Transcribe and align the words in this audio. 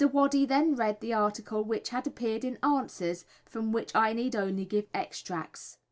Waddy 0.13 0.47
then 0.47 0.73
read 0.73 0.99
the 0.99 1.13
article 1.13 1.63
which 1.63 1.89
had 1.89 2.07
appeared 2.07 2.43
in 2.43 2.57
"Answers," 2.63 3.23
from 3.45 3.71
which 3.71 3.91
I 3.93 4.13
need 4.13 4.35
only 4.35 4.65
give 4.65 4.87
extracts. 4.95 5.77